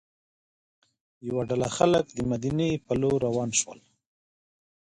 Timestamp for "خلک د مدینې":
1.77-2.69